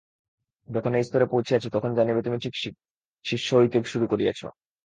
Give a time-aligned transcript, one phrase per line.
[0.69, 2.73] যখন এই স্তরে পৌঁছিয়াছ, তখন জানিবে তুমি ঠিক ঠিক
[3.25, 4.41] শিষ্য হইতে শুরু করিয়াছ।